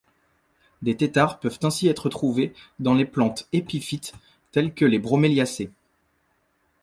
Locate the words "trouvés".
2.09-2.55